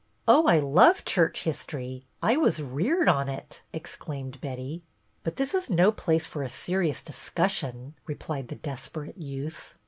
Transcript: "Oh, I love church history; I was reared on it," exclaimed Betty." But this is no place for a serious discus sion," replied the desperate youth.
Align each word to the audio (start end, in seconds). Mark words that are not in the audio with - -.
"Oh, 0.27 0.47
I 0.47 0.57
love 0.57 1.05
church 1.05 1.43
history; 1.43 2.07
I 2.23 2.35
was 2.35 2.59
reared 2.59 3.07
on 3.07 3.29
it," 3.29 3.61
exclaimed 3.71 4.41
Betty." 4.41 4.81
But 5.23 5.35
this 5.35 5.53
is 5.53 5.69
no 5.69 5.91
place 5.91 6.25
for 6.25 6.41
a 6.41 6.49
serious 6.49 7.03
discus 7.03 7.51
sion," 7.51 7.93
replied 8.07 8.47
the 8.47 8.55
desperate 8.55 9.19
youth. 9.19 9.75